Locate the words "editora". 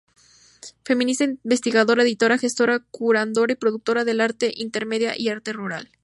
2.01-2.39